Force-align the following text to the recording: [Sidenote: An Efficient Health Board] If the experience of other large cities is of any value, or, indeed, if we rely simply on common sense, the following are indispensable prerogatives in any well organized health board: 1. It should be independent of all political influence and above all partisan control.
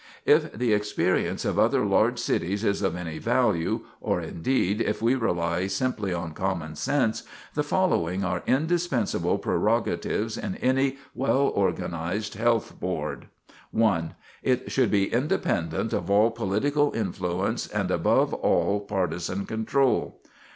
[Sidenote: 0.23 0.23
An 0.25 0.35
Efficient 0.35 0.49
Health 0.49 0.55
Board] 0.57 0.61
If 0.63 0.67
the 0.67 0.73
experience 0.73 1.45
of 1.45 1.59
other 1.59 1.85
large 1.85 2.17
cities 2.17 2.63
is 2.63 2.81
of 2.81 2.95
any 2.95 3.17
value, 3.19 3.81
or, 4.01 4.19
indeed, 4.19 4.81
if 4.81 4.99
we 4.99 5.13
rely 5.13 5.67
simply 5.67 6.11
on 6.11 6.33
common 6.33 6.75
sense, 6.75 7.21
the 7.53 7.61
following 7.61 8.23
are 8.23 8.41
indispensable 8.47 9.37
prerogatives 9.37 10.39
in 10.39 10.55
any 10.55 10.97
well 11.13 11.51
organized 11.53 12.33
health 12.33 12.79
board: 12.79 13.27
1. 13.69 14.15
It 14.41 14.71
should 14.71 14.89
be 14.89 15.05
independent 15.13 15.93
of 15.93 16.09
all 16.09 16.31
political 16.31 16.91
influence 16.95 17.67
and 17.67 17.91
above 17.91 18.33
all 18.33 18.79
partisan 18.79 19.45
control. 19.45 20.19